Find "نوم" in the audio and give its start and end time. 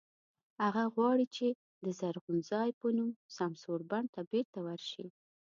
2.97-3.11